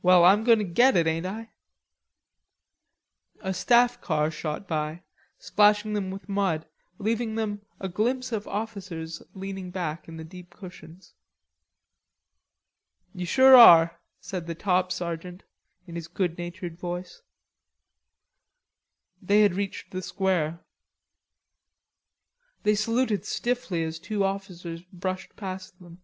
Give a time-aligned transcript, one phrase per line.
[0.00, 1.50] "Well, I'm goin' to get it, ain't I?"
[3.40, 5.02] A staff car shot by,
[5.38, 6.66] splashing them with mud,
[6.96, 11.12] leaving them a glimpse of officers leaning back in the deep cushions.
[13.12, 15.44] "You sure are," said the top sergeant
[15.86, 17.20] in his good natured voice.
[19.20, 20.60] They had reached the square.
[22.62, 26.02] They saluted stiffly as two officers brushed past them.